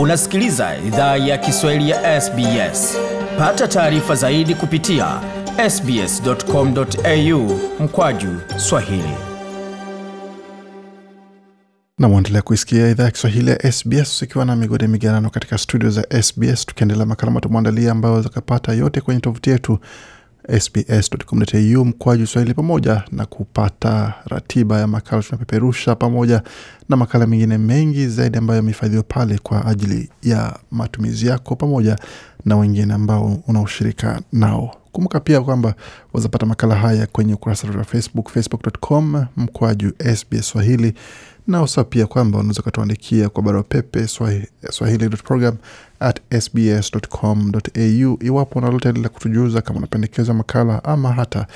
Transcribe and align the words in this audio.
Unasikiliza 0.00 0.76
idhaa 0.86 1.16
ya 1.16 1.38
Kiswahili 1.38 1.90
ya 1.90 2.20
SBS. 2.20 2.96
Pata 3.38 3.68
taarifa 3.68 4.14
zaidi 4.14 4.54
kupitia 4.54 5.20
sbs.com.au 5.70 7.60
mkwaju 7.80 8.40
swahili. 8.56 9.14
na 11.98 12.08
mwendelea 12.08 12.42
kuisikia 12.42 12.88
idhaa 12.88 13.04
ya 13.04 13.10
Kiswahili 13.10 13.50
ya 13.50 13.72
SBS 13.72 14.22
ukiwa 14.22 14.44
na 14.44 14.56
migode 14.56 14.86
migarano 14.86 15.30
katika 15.30 15.58
studio 15.58 15.90
za 15.90 16.22
SBS, 16.22 16.66
tukiendelea 16.66 17.06
makala 17.06 17.32
matumwandalia 17.32 17.92
ambayo 17.92 18.22
zakapata 18.22 18.72
yote 18.72 19.00
kwenye 19.00 19.20
tovuti 19.20 19.50
yetu 19.50 19.78
sbs.com.au 20.60 21.84
mkwaju 21.84 22.26
swahili, 22.26 22.54
pamoja 22.54 23.02
na 23.12 23.26
kupata 23.26 24.14
ratiba 24.26 24.80
ya 24.80 24.86
makala 24.86 25.22
tunapeperusha, 25.22 25.94
pamoja 25.94 26.42
na 26.88 26.96
makala 26.96 27.26
mengine 27.26 27.58
mengi 27.58 28.06
zaidi 28.08 28.38
ambayo 28.38 28.56
yamehifadhiwa 28.56 29.02
pale 29.02 29.38
kwa 29.38 29.66
ajili 29.66 30.10
ya 30.22 30.56
matumizi 30.70 31.26
yako 31.26 31.56
pamoja 31.56 31.96
na 32.44 32.56
wengine 32.56 32.94
ambao 32.94 33.42
unaoshirika 33.48 34.20
nao. 34.32 34.76
Kumbuka 34.92 35.20
pia 35.20 35.40
kwamba 35.40 35.74
wazapata 36.12 36.46
makala 36.46 36.74
haya 36.74 37.06
kwenye 37.06 37.34
ukurasa 37.34 37.66
wetu 37.66 37.78
wa 37.78 37.84
Facebook, 37.84 38.30
facebook.com 38.30 39.26
mkwaju 39.36 39.92
SBS 40.14 40.48
Swahili 40.48 40.94
na 41.50 41.62
usa 41.62 41.84
pia 41.84 42.06
kwamba 42.06 42.38
unaweza 42.38 42.60
ukatuandikia 42.60 43.28
kwa 43.28 43.42
barua 43.42 43.62
pepe 43.62 44.06
swahili.program 44.70 45.56
at 46.00 46.20
sbs.com.au 46.40 48.18
iwapo 48.22 48.58
unalota 48.58 48.92
la 48.92 49.08
kutujuza 49.08 49.60
kama 49.62 49.78
unapendekeza 49.78 50.34
makala 50.34 50.84
ama 50.84 51.12
hata 51.12 51.46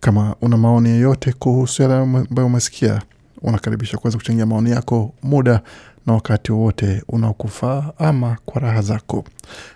kama 0.00 0.36
una 0.40 0.56
maoni 0.56 0.88
yoyote 0.88 1.32
kuhusu 1.32 1.82
yale 1.82 1.94
ambayo 1.94 2.46
umesikia 2.46 3.02
unakaribisha 3.42 3.98
kuweza 3.98 4.18
kuchangia 4.18 4.46
maoni 4.46 4.70
yako 4.70 5.12
muda 5.22 5.60
na 6.06 6.12
wakati 6.12 6.52
wowote 6.52 7.02
unaokufaa 7.08 7.92
ama 7.98 8.36
kwa 8.44 8.60
raha 8.60 8.82
zako. 8.82 9.24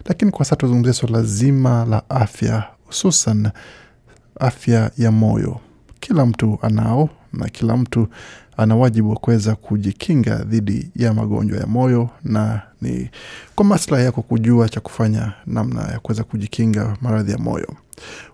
Lakini 0.05 0.31
kwa 0.31 0.45
sasa 0.45 0.57
tuzungumzia 0.57 0.92
suala 0.92 1.23
zima 1.23 1.85
la 1.85 2.11
afya 2.11 2.64
hususan 2.87 3.51
afya 4.41 4.91
ya 4.98 5.11
moyo. 5.12 5.61
Kila 6.01 6.27
mtu 6.27 6.59
anao 6.62 7.09
na 7.33 7.48
kila 7.48 7.77
mtu 7.77 8.09
ana 8.57 8.77
wajibu 8.77 9.11
wa 9.11 9.17
kuweza 9.17 9.55
kujikinga 9.57 10.37
dhidi 10.37 10.91
ya 10.97 11.15
magonjwa 11.15 11.59
ya 11.59 11.67
moyo 11.67 12.11
na 12.25 12.62
ni 12.83 13.11
kwa 13.55 13.65
maslahi 13.65 14.05
yako 14.05 14.23
kujua 14.23 14.69
cha 14.69 14.81
kufanya 14.81 15.33
namna 15.47 15.81
ya 15.83 15.98
kuweza 16.01 16.25
kujikinga 16.25 16.97
maradhi 17.01 17.33
ya 17.33 17.39
moyo. 17.39 17.69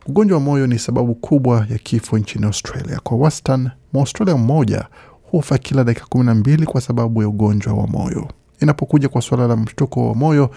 Ugonjwa 0.06 0.38
wa 0.38 0.44
moyo 0.44 0.66
ni 0.66 0.78
sababu 0.78 1.14
kubwa 1.14 1.66
ya 1.70 1.78
kifo 1.78 2.18
nchini 2.18 2.44
australia. 2.46 3.00
Kwa 3.02 3.16
wastan 3.18 3.70
mwaustralia 3.92 4.36
mmoja 4.36 4.84
hufa 5.30 5.58
kila 5.58 5.84
dakika 5.84 6.06
kumi 6.06 6.24
na 6.24 6.34
mbili 6.34 6.66
kwa 6.66 6.80
sababu 6.80 7.22
ya 7.22 7.28
ugonjwa 7.28 7.74
wa 7.74 7.86
moyo. 7.86 8.28
Inapokuja 8.60 9.08
kwa 9.08 9.22
suala 9.22 9.46
la 9.46 9.56
mshtuko 9.56 10.08
wa 10.08 10.14
moyo 10.14 10.50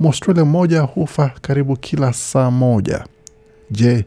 mwaustralia 0.00 0.44
mmoja 0.44 0.80
hufa 0.80 1.30
karibu 1.42 1.76
kila 1.76 2.12
saa 2.12 2.50
moja 2.50 3.04
je 3.72 4.04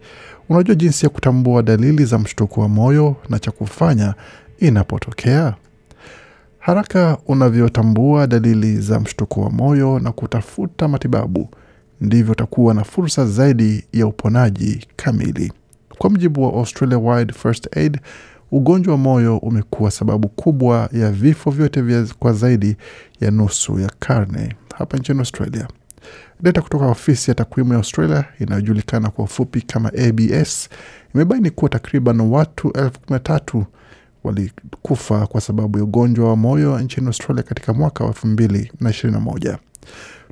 unajua 0.49 0.75
jinsi 0.75 1.05
ya 1.05 1.09
kutambua 1.09 1.63
dalili 1.63 2.05
za 2.05 2.19
mshtuko 2.19 2.61
wa 2.61 2.69
moyo 2.69 3.15
na 3.29 3.39
cha 3.39 3.51
kufanya 3.51 4.13
inapotokea? 4.59 5.53
Haraka 6.59 7.17
unavyotambua 7.27 8.27
dalili 8.27 8.77
za 8.81 8.99
mshtuko 8.99 9.41
wa 9.41 9.49
moyo 9.49 9.99
na 9.99 10.11
kutafuta 10.11 10.87
matibabu 10.87 11.49
ndivyo 12.01 12.31
utakuwa 12.31 12.73
na 12.73 12.83
fursa 12.83 13.25
zaidi 13.25 13.83
ya 13.93 14.07
uponaji 14.07 14.87
kamili. 14.95 15.53
Kwa 15.97 16.09
mjibu 16.09 16.43
wa 16.43 16.53
australia 16.53 16.97
wide 16.97 17.33
first 17.33 17.77
aid 17.77 17.99
ugonjwa 18.51 18.91
wa 18.93 18.97
moyo 18.97 19.37
umekuwa 19.37 19.91
sababu 19.91 20.27
kubwa 20.29 20.89
ya 20.91 21.11
vifo 21.11 21.51
vyote 21.51 21.81
vya 21.81 22.05
kwa 22.19 22.33
zaidi 22.33 22.75
ya 23.21 23.31
nusu 23.31 23.79
ya 23.79 23.91
karne 23.99 24.55
hapa 24.77 24.97
nchini 24.97 25.19
australia 25.19 25.67
data 26.41 26.61
kutoka 26.61 26.85
ofisi 26.85 27.31
ya 27.31 27.35
takwimu 27.35 27.71
ya 27.73 27.77
australia 27.77 28.25
inayojulikana 28.39 29.09
kwa 29.09 29.25
ufupi 29.25 29.61
kama 29.61 29.89
abs 30.07 30.69
imebaini 31.15 31.49
kuwa 31.49 31.69
takriban 31.69 32.21
watu 32.21 32.71
elfu 32.71 32.99
kumi 32.99 33.09
na 33.09 33.19
tatu 33.19 33.65
walikufa 34.23 35.27
kwa 35.27 35.41
sababu 35.41 35.77
ya 35.77 35.83
ugonjwa 35.83 36.29
wa 36.29 36.35
moyo 36.35 36.79
nchini 36.79 37.07
australia 37.07 37.43
katika 37.43 37.73
mwaka 37.73 38.03
wa 38.03 38.09
elfu 38.09 38.27
mbili 38.27 38.71
na 38.79 38.89
ishirini 38.89 39.13
na 39.19 39.23
moja. 39.25 39.57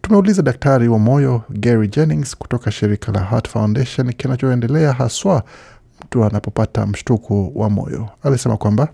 Tumeuliza 0.01 0.41
daktari 0.41 0.87
wa 0.87 0.99
moyo 0.99 1.41
gary 1.49 1.87
jennings 1.87 2.37
kutoka 2.37 2.71
shirika 2.71 3.11
la 3.11 3.19
heart 3.23 3.49
foundation 3.49 4.13
kinachoendelea 4.13 4.93
haswa 4.93 5.43
mtu 6.05 6.23
anapopata 6.23 6.85
mshtuko 6.87 7.51
wa 7.55 7.69
moyo. 7.69 8.09
Alisema 8.23 8.57
kwamba 8.57 8.87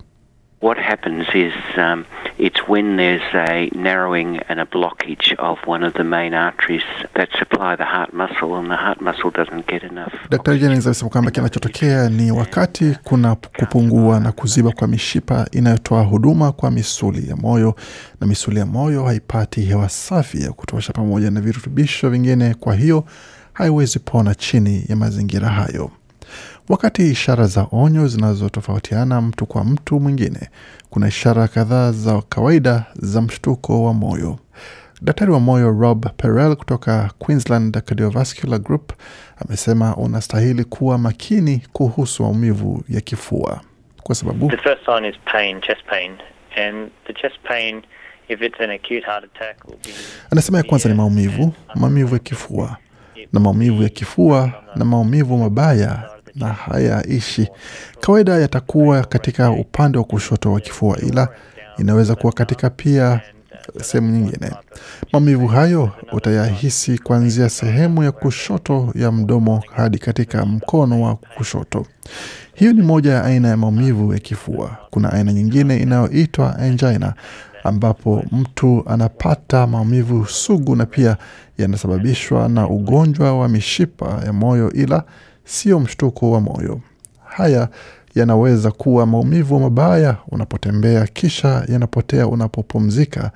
What 0.62 0.78
happens 0.78 1.26
is 1.34 1.54
um, 1.78 2.06
it's 2.38 2.68
when 2.68 2.98
there's 2.98 3.22
a 3.34 3.70
narrowing 3.74 4.40
and 4.50 4.60
a 4.60 4.66
blockage 4.66 5.34
of 5.38 5.58
one 5.66 5.84
of 5.88 5.94
the 5.94 6.04
main 6.04 6.34
arteries 6.34 6.84
that 7.16 7.30
supply 7.40 7.78
the 7.78 7.86
heart 7.86 8.14
muscle, 8.14 8.56
and 8.56 8.70
the 8.70 8.76
heart 8.76 9.00
muscle 9.02 9.32
doesn't 9.32 9.68
get 9.68 9.84
enough. 9.84 10.12
Dr. 10.30 10.58
Jennings 10.58 10.86
alisema 10.88 11.10
kwamba 11.10 11.32
kinachotokea 11.32 12.10
ni 12.10 12.32
wakati 12.32 12.98
kuna 13.04 13.36
kupungua 13.36 14.20
na 14.20 14.32
kuziba 14.32 14.72
kwa 14.72 14.88
mishipa 14.88 15.48
inayotoa 15.52 16.02
huduma 16.04 16.52
kwa 16.52 16.72
misuli 16.72 17.30
ya 17.30 17.36
moyo, 17.36 17.76
na 18.22 18.28
misuli 18.28 18.60
ya 18.60 18.66
moyo 18.66 19.04
haipati 19.04 19.62
hewa 19.62 19.90
safi 19.90 20.42
ya 20.44 20.52
kutosha 20.52 20.94
pamoja 20.94 21.32
na 21.32 21.42
virutubisho 21.42 22.10
vingine, 22.10 22.54
kwa 22.54 22.76
hiyo 22.76 23.04
haiwezi 23.54 24.00
pona 24.00 24.36
chini 24.36 24.86
ya 24.90 24.96
mazingira 24.96 25.50
hayo. 25.50 25.92
Wakati 26.70 27.12
ishara 27.12 27.46
za 27.48 27.68
onyo 27.72 28.08
zinazotofautiana 28.08 29.22
mtu 29.22 29.46
kwa 29.46 29.64
mtu 29.64 30.00
mwingine, 30.00 30.50
kuna 30.90 31.08
ishara 31.08 31.48
kadhaa 31.48 31.92
za 31.92 32.22
kawaida 32.22 32.86
za 32.96 33.22
mshtuko 33.22 33.84
wa 33.84 33.94
moyo. 33.94 34.40
Daktari 35.02 35.32
wa 35.32 35.40
moyo 35.40 35.72
Rob 35.72 36.06
Perel 36.18 36.56
kutoka 36.56 37.12
Queensland 37.20 37.82
Cardiovascular 37.82 38.60
Group 38.60 38.94
amesema 39.46 39.96
unastahili 39.96 40.64
kuwa 40.64 40.98
makini 40.98 41.62
kuhusu 41.74 42.24
maumivu 42.24 42.84
ya 42.90 43.02
kifua 43.02 43.62
kwa 44.04 44.16
sababu 44.16 44.50
The 44.50 44.58
first 44.58 44.86
sign 44.86 45.06
is 45.06 45.16
pain, 45.32 45.62
chest 45.62 45.82
pain, 45.90 46.12
and 46.68 46.92
the 47.08 47.14
chest 47.14 47.36
pain, 47.48 47.82
if 48.28 48.42
it's 48.42 48.60
an 48.62 48.70
acute 48.70 49.06
heart 49.06 49.24
attack, 49.24 49.66
will 49.68 49.78
be. 49.86 49.90
anasema 50.32 50.58
ya 50.58 50.64
kwanza 50.64 50.90
ni 50.90 50.96
maumivu, 50.96 51.54
maumivu 51.76 52.14
ya 52.14 52.20
kifua 52.20 52.78
na 53.34 53.40
maumivu 53.40 53.84
ya 53.84 53.90
kifua 53.90 54.52
na 54.76 54.86
maumivu 54.86 55.38
mabaya 55.38 56.10
na 56.40 56.48
hayaishi. 56.48 57.48
Kawaida 58.02 58.34
yatakuwa 58.38 59.04
katika 59.04 59.52
upande 59.52 59.98
wa 59.98 60.04
kushoto 60.04 60.52
wa 60.52 60.60
kifua, 60.60 60.98
ila 61.00 61.28
inaweza 61.78 62.16
kuwa 62.16 62.34
katika 62.34 62.70
pia 62.70 63.22
sehemu 63.82 64.12
nyingine. 64.12 64.52
Maumivu 65.14 65.48
hayo 65.48 65.92
utayahisi 66.12 66.98
kuanzia 66.98 67.50
sehemu 67.50 68.04
ya 68.04 68.12
kushoto 68.12 68.92
ya 68.96 69.12
mdomo 69.12 69.64
hadi 69.76 69.98
katika 69.98 70.46
mkono 70.46 71.02
wa 71.02 71.16
kushoto. 71.16 71.86
Hiyo 72.54 72.74
ni 72.74 72.82
moja 72.82 73.12
ya 73.14 73.24
aina 73.24 73.48
ya 73.48 73.58
maumivu 73.58 74.14
ya 74.14 74.20
kifua. 74.20 74.78
Kuna 74.90 75.14
aina 75.14 75.34
nyingine 75.34 75.78
inayoitwa 75.78 76.56
angina 76.60 77.14
ambapo 77.64 78.24
mtu 78.32 78.84
anapata 78.88 79.68
maumivu 79.68 80.26
sugu 80.26 80.76
na 80.76 80.86
pia 80.86 81.18
yanasababishwa 81.58 82.50
na 82.50 82.68
ugonjwa 82.70 83.40
wa 83.40 83.48
mishipa 83.50 84.22
ya 84.26 84.34
moyo, 84.34 84.72
ila 84.72 85.04
sio 85.50 85.80
mshtuko 85.80 86.32
wa 86.32 86.42
moyo. 86.42 86.82
Haya 87.26 87.70
yanaweza 88.16 88.72
kuwa 88.72 89.06
maumivu 89.06 89.60
mabaya 89.60 90.18
unapotembea, 90.28 91.08
kisha 91.08 91.66
yanapotea 91.68 92.28
unapopumzika, 92.28 93.32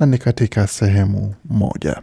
na 0.00 0.06
ni 0.06 0.18
katika 0.18 0.66
sehemu 0.66 1.34
moja. 1.44 2.00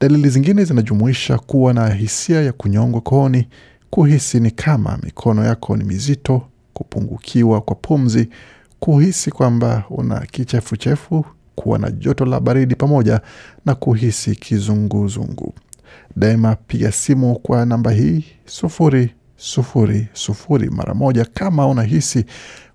Dalili 0.00 0.28
zingine 0.28 0.64
zinajumuisha 0.64 1.38
kuwa 1.38 1.72
na 1.74 1.88
hisia 1.88 2.42
ya 2.42 2.52
kunyongwa 2.52 3.00
kooni, 3.00 3.48
kuhisi 3.90 4.40
ni 4.40 4.50
kama 4.50 4.98
mikono 5.02 5.44
yako 5.44 5.76
ni 5.76 5.84
mizito, 5.84 6.42
kupungukiwa 6.74 7.60
kwa 7.60 7.76
pumzi, 7.76 8.28
kuhisi 8.80 9.30
kwamba 9.30 9.84
una 9.90 10.20
kichefuchefu, 10.20 11.26
kuwa 11.54 11.78
na 11.78 11.90
joto 11.90 12.24
la 12.24 12.40
baridi 12.40 12.74
pamoja 12.74 13.20
na 13.66 13.74
kuhisi 13.74 14.36
kizunguzungu. 14.36 15.54
Daima 16.16 16.56
piga 16.66 16.92
simu 16.92 17.34
kwa 17.38 17.66
namba 17.66 17.90
hii 17.90 18.24
sufuri 18.44 19.14
sufuri 19.36 20.06
sufuri 20.12 20.70
mara 20.70 20.94
moja 20.94 21.24
kama 21.24 21.66
unahisi 21.68 22.24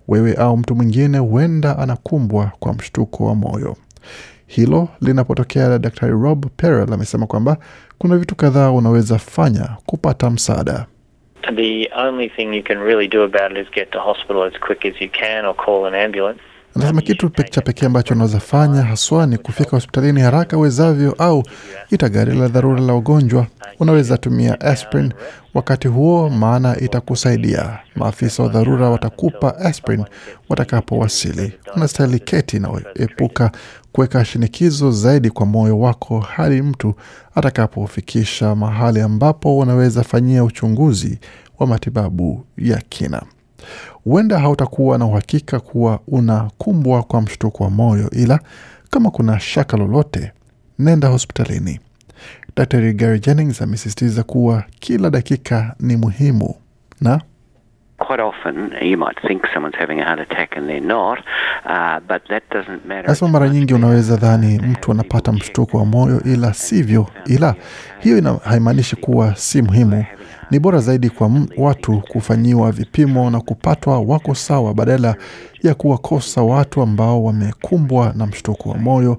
wewe 0.08 0.34
au 0.34 0.58
mtu 0.58 0.76
mwingine 0.76 1.18
huenda 1.18 1.78
anakumbwa 1.78 2.52
kwa 2.60 2.74
mshtuko 2.74 3.26
wa 3.26 3.36
moyo. 3.36 3.76
Hilo 4.48 4.90
linapotokea, 5.02 5.80
Daktari 5.80 6.12
Rob 6.12 6.46
Perel 6.58 6.94
amesema 6.94 7.28
kwamba 7.28 7.58
kuna 7.98 8.18
vitu 8.18 8.36
kadhaa 8.36 8.72
unaweza 8.72 9.18
fanya 9.20 9.70
kupata 9.86 10.30
msaada. 10.30 10.86
The 11.56 11.90
only 12.08 12.30
thing 12.30 12.58
you 12.58 12.64
can 12.64 12.78
really 12.78 13.08
do 13.08 13.24
about 13.24 13.52
it 13.52 13.58
is 13.68 13.74
get 13.74 13.92
to 13.92 14.00
hospital 14.00 14.44
as 14.44 14.54
quick 14.60 14.86
as 14.86 15.02
you 15.02 15.10
can 15.10 15.46
or 15.46 15.56
call 15.56 15.86
an 15.86 15.96
ambulance. 16.06 16.40
Anasema 16.78 17.02
kitu 17.02 17.30
cha 17.30 17.62
pekee 17.62 17.86
ambacho 17.86 18.14
unaweza 18.14 18.40
fanya 18.40 18.82
haswa 18.84 19.28
ni 19.28 19.38
kufika 19.38 19.70
hospitalini 19.70 20.22
haraka 20.22 20.58
uwezavyo, 20.58 21.12
au 21.18 21.44
ita 21.92 22.10
gari 22.10 22.38
la 22.38 22.48
dharura 22.48 22.82
la 22.82 22.94
ugonjwa. 22.96 23.48
Unaweza 23.80 24.18
tumia 24.18 24.62
aspirin 24.62 25.14
wakati 25.54 25.88
huo, 25.88 26.30
maana 26.30 26.80
itakusaidia. 26.80 27.80
Maafisa 27.96 28.44
wa 28.44 28.50
dharura 28.50 28.90
watakupa 28.90 29.58
aspirin 29.58 30.06
watakapowasili. 30.50 31.54
Unastahili 31.76 32.20
keti 32.20 32.60
na 32.60 32.70
epuka 32.96 33.52
kuweka 33.92 34.26
shinikizo 34.26 34.92
zaidi 34.92 35.30
kwa 35.30 35.46
moyo 35.46 35.80
wako 35.80 36.20
hadi 36.20 36.62
mtu 36.62 36.94
atakapofikisha 37.36 38.56
mahali 38.56 39.02
ambapo 39.02 39.58
unaweza 39.58 40.04
fanyia 40.04 40.44
uchunguzi 40.44 41.20
wa 41.60 41.68
matibabu 41.68 42.46
ya 42.58 42.82
kina. 42.90 43.22
Huenda 44.04 44.40
hautakuwa 44.40 44.98
na 44.98 45.06
uhakika 45.06 45.60
kuwa 45.60 46.00
unakumbwa 46.08 47.04
kwa 47.04 47.22
mshtuko 47.22 47.64
wa 47.64 47.70
moyo, 47.70 48.10
ila 48.10 48.40
kama 48.90 49.12
kuna 49.12 49.40
shaka 49.40 49.78
lolote, 49.78 50.32
nenda 50.80 51.08
hospitalini. 51.08 51.80
Dr 52.56 52.94
Gary 52.94 53.20
Jennings 53.20 53.62
amesisitiza 53.62 54.24
kuwa 54.24 54.64
kila 54.80 55.10
dakika 55.10 55.76
ni 55.80 55.96
muhimu 55.98 56.56
na 57.02 57.22
Quite 58.08 58.22
often, 58.24 58.72
you 58.82 58.98
might 58.98 59.18
think 59.28 59.42
someone's 59.54 59.76
having 59.80 60.00
a 60.00 60.06
heart 60.06 60.20
attack 60.20 60.56
and 60.58 60.70
they're 60.70 60.80
not, 60.80 61.18
uh, 61.66 62.00
but 62.08 62.22
that 62.30 62.44
doesn't 62.50 62.86
matter. 62.86 63.08
Nasema 63.10 63.32
mara 63.32 63.50
nyingi 63.50 63.74
unaweza 63.74 64.16
dhani 64.16 64.60
mtu 64.60 64.92
anapata 64.92 65.32
mshtuko 65.32 65.78
wa 65.78 65.86
moyo, 65.86 66.22
ila 66.26 66.54
sivyo. 66.54 67.08
Ila 67.26 67.56
hiyo 68.00 68.40
haimaanishi 68.44 68.96
kuwa 68.96 69.36
si 69.36 69.62
muhimu. 69.62 70.06
Ni 70.52 70.60
bora 70.60 70.80
zaidi 70.80 71.10
kwa 71.10 71.32
watu 71.58 72.02
kufanyiwa 72.08 72.72
vipimo 72.72 73.30
na 73.30 73.40
kupatwa 73.40 74.00
wako 74.00 74.36
sawa, 74.36 74.74
badala 74.74 75.16
ya 75.64 75.74
kuwakosa 75.76 76.42
watu 76.42 76.82
ambao 76.82 77.24
wamekumbwa 77.24 78.14
na 78.16 78.26
mshtuko 78.26 78.70
wa 78.70 78.78
moyo 78.78 79.18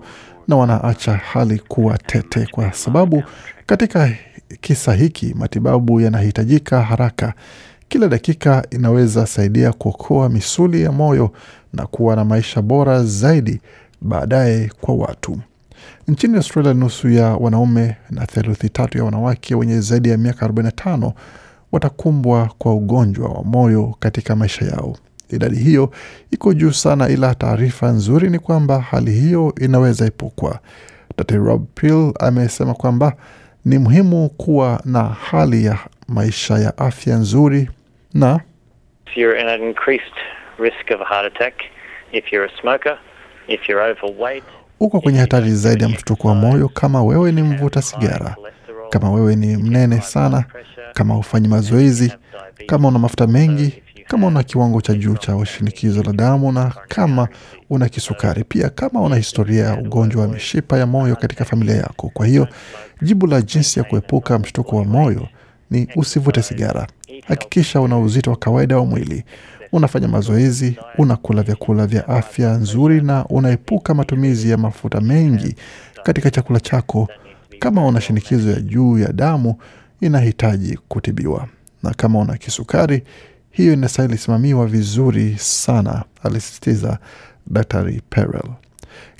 na 0.48 0.56
wanaacha 0.56 1.12
hali 1.12 1.58
kuwa 1.58 1.98
tete, 1.98 2.46
kwa 2.50 2.72
sababu 2.72 3.22
katika 3.66 4.10
kisa 4.60 4.94
hiki 4.94 5.34
matibabu 5.38 6.00
yanahitajika 6.00 6.82
haraka. 6.82 7.32
Kila 7.88 8.08
dakika 8.08 8.66
inaweza 8.70 9.26
saidia 9.26 9.72
kuokoa 9.72 10.28
misuli 10.28 10.82
ya 10.82 10.92
moyo 10.92 11.30
na 11.72 11.86
kuwa 11.86 12.16
na 12.16 12.24
maisha 12.24 12.62
bora 12.62 13.04
zaidi 13.04 13.60
baadaye 14.00 14.70
kwa 14.80 14.94
watu. 14.94 15.38
Nchini 16.08 16.36
Australia, 16.36 16.74
nusu 16.74 17.08
ya 17.08 17.26
wanaume 17.28 17.96
na 18.10 18.26
theluthi 18.26 18.68
tatu 18.68 18.98
ya 18.98 19.04
wanawake 19.04 19.54
wenye 19.54 19.80
zaidi 19.80 20.08
ya 20.08 20.16
miaka 20.18 20.46
45 20.46 21.12
watakumbwa 21.72 22.50
kwa 22.58 22.74
ugonjwa 22.74 23.28
wa 23.28 23.44
moyo 23.44 23.94
katika 24.00 24.36
maisha 24.36 24.64
yao. 24.64 24.96
Idadi 25.30 25.56
hiyo 25.56 25.90
iko 26.30 26.54
juu 26.54 26.72
sana, 26.72 27.08
ila 27.08 27.34
taarifa 27.34 27.88
nzuri 27.90 28.30
ni 28.30 28.38
kwamba 28.38 28.80
hali 28.80 29.10
hiyo 29.12 29.54
inaweza 29.60 30.06
epukwa. 30.06 30.58
Dr 31.18 31.36
Rob 31.38 31.64
Peel 31.74 32.12
amesema 32.20 32.74
kwamba 32.74 33.12
ni 33.64 33.78
muhimu 33.78 34.28
kuwa 34.28 34.80
na 34.84 35.02
hali 35.04 35.64
ya 35.64 35.78
maisha 36.08 36.58
ya 36.58 36.78
afya 36.78 37.16
nzuri 37.16 37.70
na 38.14 38.40
you're 39.16 39.38
at 39.40 39.60
an 39.60 39.68
increased 39.68 40.14
risk 40.58 40.90
of 40.94 41.00
a 41.00 41.04
heart 41.04 41.26
attack, 41.34 41.54
if 42.12 42.32
you're 42.32 42.44
a 42.46 42.60
smoker, 42.60 42.98
if 43.48 43.68
you're 43.68 43.82
overweight, 43.90 44.44
uko 44.80 45.00
kwenye 45.00 45.18
hatari 45.18 45.50
zaidi 45.54 45.82
ya 45.82 45.88
mshtuko 45.88 46.28
wa 46.28 46.34
moyo 46.34 46.68
kama 46.68 47.02
wewe 47.04 47.32
ni 47.32 47.42
mvuta 47.42 47.82
sigara, 47.82 48.36
kama 48.90 49.10
wewe 49.12 49.36
ni 49.36 49.56
mnene 49.56 50.00
sana, 50.00 50.44
kama 50.94 51.14
hufanyi 51.14 51.48
mazoezi, 51.48 52.12
kama 52.66 52.88
una 52.88 52.98
mafuta 52.98 53.26
mengi, 53.26 53.82
kama 54.06 54.26
una 54.26 54.42
kiwango 54.42 54.80
cha 54.80 54.94
juu 54.94 55.14
cha 55.16 55.46
shinikizo 55.46 56.02
la 56.02 56.12
damu 56.12 56.52
na 56.52 56.72
kama 56.88 57.28
una 57.70 57.88
kisukari, 57.88 58.44
pia 58.44 58.68
kama 58.70 59.00
una 59.00 59.16
historia 59.16 59.64
ya 59.64 59.74
ugonjwa 59.80 60.22
wa 60.22 60.28
mishipa 60.28 60.78
ya 60.78 60.86
moyo 60.86 61.16
katika 61.16 61.44
familia 61.44 61.76
yako. 61.76 62.10
Kwa 62.14 62.26
hiyo 62.26 62.48
jibu 63.02 63.26
la 63.26 63.42
jinsi 63.42 63.78
ya 63.78 63.84
kuepuka 63.84 64.38
mshtuko 64.38 64.76
wa 64.76 64.84
moyo 64.84 65.28
ni 65.70 65.88
usivute 65.96 66.42
sigara. 66.42 66.86
Hakikisha 67.28 67.80
una 67.80 67.98
uzito 67.98 68.30
wa 68.30 68.36
kawaida 68.36 68.76
wa 68.76 68.84
mwili, 68.86 69.24
unafanya 69.72 70.08
mazoezi, 70.08 70.78
unakula 70.98 71.42
vyakula 71.42 71.86
vya 71.86 72.08
afya 72.08 72.52
nzuri 72.54 73.00
na 73.00 73.24
unaepuka 73.26 73.94
matumizi 73.94 74.50
ya 74.50 74.56
mafuta 74.56 75.00
mengi 75.00 75.54
katika 76.02 76.30
chakula 76.30 76.60
chako. 76.60 77.08
Kama 77.58 77.86
una 77.86 78.00
shinikizo 78.00 78.50
ya 78.50 78.60
juu 78.60 78.98
ya 78.98 79.12
damu, 79.12 79.54
inahitaji 80.00 80.78
kutibiwa, 80.88 81.48
na 81.82 81.94
kama 81.94 82.18
una 82.18 82.36
kisukari, 82.36 83.02
hiyo 83.50 83.72
inastahili 83.72 84.18
simamiwa 84.18 84.66
vizuri 84.66 85.36
sana, 85.38 86.04
alisisitiza 86.22 86.98
Daktari 87.46 88.02
Perel. 88.10 88.42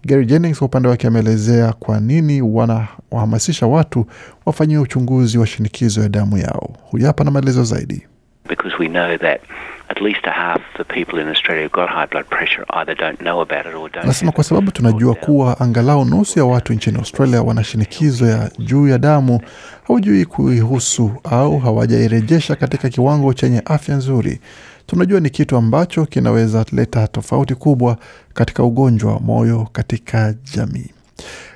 Gary 0.05 0.27
Jennings 0.27 0.59
kwa 0.59 0.67
upande 0.67 0.89
wake 0.89 1.07
ameelezea 1.07 1.73
kwa 1.73 2.01
nini 2.01 2.43
wanawahamasisha 2.43 3.67
watu 3.67 4.07
wafanyiwe 4.47 4.83
uchunguzi 4.83 5.39
wa 5.39 5.47
shinikizo 5.47 6.03
ya 6.03 6.09
damu 6.09 6.39
yao. 6.39 6.71
Huyu 6.91 7.07
hapa 7.07 7.25
na 7.25 7.31
maelezo 7.31 7.65
zaidi. 7.65 8.07
Because 8.49 8.77
we 8.81 8.89
know 8.89 9.17
that 9.19 9.41
at 9.89 10.01
least 10.01 10.27
a 10.27 10.31
half 10.31 10.61
the 10.77 10.85
people 10.85 11.21
in 11.23 11.29
Australia 11.29 11.63
who've 11.63 11.73
got 11.73 11.89
high 11.91 12.07
blood 12.07 12.27
pressure 12.29 12.65
either 12.71 12.95
don't 12.97 13.19
know 13.19 13.41
about 13.41 13.67
it 13.67 13.75
or 13.75 13.91
don't. 13.91 14.05
Anasema 14.05 14.33
kwa 14.33 14.45
sababu 14.45 14.71
tunajua 14.71 15.15
kuwa 15.15 15.61
angalau 15.61 16.05
nusu 16.05 16.39
ya 16.39 16.45
watu 16.45 16.73
nchini 16.73 16.99
Australia 16.99 17.43
wana 17.43 17.65
shinikizo 17.65 18.27
ya 18.27 18.51
juu 18.59 18.89
ya 18.89 18.99
damu, 18.99 19.41
hawajui 19.89 20.25
kuihusu 20.25 21.11
au 21.25 21.59
hawajairejesha 21.59 22.57
katika 22.57 22.89
kiwango 22.89 23.35
chenye 23.35 23.63
afya 23.65 23.95
nzuri. 23.97 24.41
Tunajua 24.87 25.21
ni 25.21 25.31
kitu 25.31 25.57
ambacho 25.57 26.07
kinaweza 26.07 26.65
leta 26.73 27.09
tofauti 27.09 27.55
kubwa 27.55 27.97
katika 28.35 28.63
ugonjwa 28.63 29.13
wa 29.13 29.21
moyo 29.21 29.69
katika 29.73 30.35
jamii. 30.55 30.91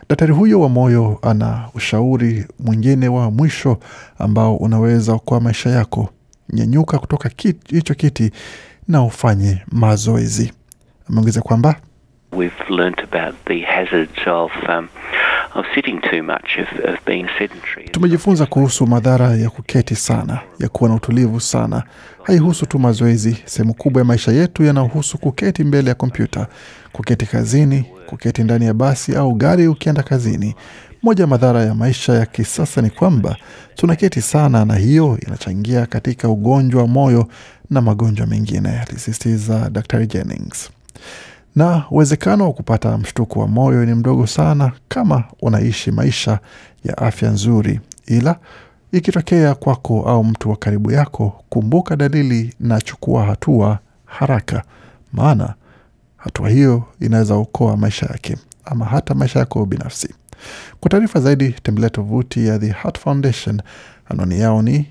Daktari 0.09 0.33
huyo 0.33 0.61
wa 0.61 0.69
moyo 0.69 1.19
ana 1.23 1.69
ushauri 1.75 2.47
mwingine 2.61 3.09
wa 3.09 3.31
mwisho 3.31 3.79
ambao 4.19 4.57
unaweza 4.57 5.13
okoa 5.13 5.41
maisha 5.41 5.71
yako. 5.71 6.09
Nyanyuka 6.53 6.99
kutoka 6.99 7.31
hicho 7.69 7.95
kiti 7.95 8.31
na 8.89 9.03
ufanye 9.03 9.63
mazoezi. 9.73 10.53
Ameongeza 11.09 11.41
kwamba 11.43 11.77
We've 12.33 12.65
learnt 12.69 12.99
about 13.01 13.35
the 13.45 13.61
hazards 13.61 14.27
of 14.27 14.53
um, 14.69 14.89
of 15.55 15.67
sitting 15.75 16.01
too 16.11 16.23
much, 16.23 16.59
of, 16.59 16.85
of 16.95 17.05
being 17.07 17.27
sedentary. 17.39 17.89
Tumejifunza 17.89 18.47
kuhusu 18.47 18.87
madhara 18.87 19.37
ya 19.37 19.51
kuketi 19.51 19.97
sana, 19.97 20.41
ya 20.59 20.69
kuwa 20.69 20.91
na 20.91 20.97
utulivu 20.97 21.41
sana. 21.41 21.83
Haihusu 22.23 22.67
tu 22.67 22.79
mazoezi. 22.79 23.37
Sehemu 23.45 23.75
kubwa 23.75 24.01
ya 24.01 24.05
maisha 24.05 24.33
yetu 24.33 24.65
yanahusu 24.65 25.19
kuketi 25.19 25.65
mbele 25.65 25.89
ya 25.89 25.95
kompyuta, 25.95 26.47
kuketi 26.93 27.27
kazini, 27.27 27.85
kuketi 28.07 28.45
ndani 28.45 28.65
ya 28.65 28.75
basi 28.75 29.17
au 29.17 29.35
gari 29.35 29.69
ukienda 29.69 30.03
kazini. 30.03 30.55
Moja 31.03 31.23
ya 31.25 31.27
madhara 31.29 31.63
ya 31.63 31.75
maisha 31.75 32.13
ya 32.15 32.27
kisasa 32.27 32.83
ni 32.83 32.91
kwamba 32.91 33.37
tunaketi 33.75 34.21
sana, 34.21 34.65
na 34.65 34.75
hiyo 34.77 35.19
inachangia 35.27 35.87
katika 35.87 36.29
ugonjwa 36.29 36.83
wa 36.83 36.89
moyo 36.89 37.29
na 37.71 37.81
magonjwa 37.81 38.27
mengine, 38.27 38.69
alisisitiza 38.81 39.71
Dr 39.71 40.07
Jennings 40.07 40.71
na 41.57 41.85
uwezekano 41.91 42.45
wa 42.45 42.53
kupata 42.53 42.99
mshtuko 42.99 43.41
wa 43.41 43.49
moyo 43.49 43.85
ni 43.87 43.95
mdogo 43.95 44.27
sana 44.27 44.73
kama 44.89 45.25
unaishi 45.43 45.91
maisha 45.91 46.39
ya 46.85 46.99
afya 46.99 47.31
nzuri. 47.31 47.81
Ila 48.07 48.37
ikitokea 48.93 49.55
kwako 49.55 50.03
au 50.03 50.25
mtu 50.25 50.51
wa 50.51 50.57
karibu 50.57 50.93
yako, 50.93 51.45
kumbuka 51.49 51.97
dalili 51.97 52.55
na 52.61 52.81
chukua 52.81 53.25
hatua 53.25 53.79
haraka, 54.05 54.63
maana 55.13 55.55
hatua 56.17 56.49
hiyo 56.49 56.85
inaweza 57.01 57.35
okoa 57.35 57.77
maisha 57.77 58.07
yake 58.07 58.37
ama 58.65 58.85
hata 58.85 59.15
maisha 59.15 59.39
yako 59.39 59.67
binafsi. 59.67 60.15
Kwa 60.81 60.91
taarifa 60.91 61.21
zaidi, 61.21 61.53
tembelea 61.63 61.91
tovuti 61.91 62.47
ya 62.47 62.59
The 62.59 62.67
Heart 62.73 62.99
Foundation. 62.99 63.63
Anwani 64.09 64.41
yao 64.41 64.63
ni 64.63 64.87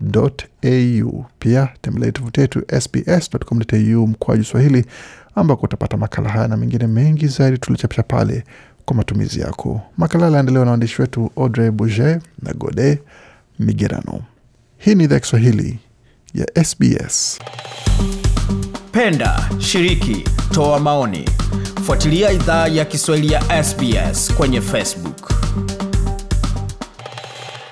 heartfoundation.org.au. 0.00 1.24
Pia 1.38 1.68
tembelea 1.80 2.12
tovuti 2.12 2.40
yetu 2.40 2.62
sbs.com.au 2.80 4.06
mkwaju 4.08 4.44
Swahili, 4.44 4.84
ambako 5.34 5.62
utapata 5.62 5.96
makala 5.96 6.28
haya 6.30 6.48
na 6.48 6.56
mengine 6.56 6.86
mengi 6.86 7.26
zaidi 7.26 7.58
tuliochapisha 7.58 8.02
pale 8.02 8.44
kwa 8.84 8.96
matumizi 8.96 9.40
yako. 9.40 9.80
Makala 9.96 10.24
yaliandaliwa 10.24 10.64
na 10.64 10.70
waandishi 10.70 11.00
wetu 11.02 11.30
Audrey 11.36 11.70
Bouget 11.70 12.22
na 12.42 12.52
Gode 12.52 12.98
Migerano. 13.58 14.20
Hii 14.78 14.94
ni 14.94 15.04
idhaa 15.04 15.18
Kiswahili 15.20 15.78
ya 16.34 16.64
SBS. 16.64 17.38
Penda, 18.92 19.50
shiriki, 19.58 20.24
toa 20.50 20.80
maoni. 20.80 21.28
Fuatilia 21.86 22.32
idhaa 22.32 22.68
ya 22.68 22.84
Kiswahili 22.84 23.32
ya 23.32 23.64
SBS 23.64 24.34
kwenye 24.34 24.60
Facebook. 24.60 25.41